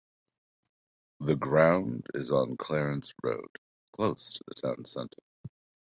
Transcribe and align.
The 1.19 1.35
ground 1.35 2.07
is 2.15 2.31
on 2.31 2.57
Clarence 2.57 3.13
Road, 3.21 3.55
close 3.95 4.33
to 4.33 4.43
the 4.47 4.55
town 4.55 4.83
centre. 4.85 5.21